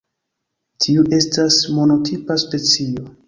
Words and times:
Tiu 0.85 1.03
estas 1.17 1.57
monotipa 1.75 2.39
specio. 2.47 3.05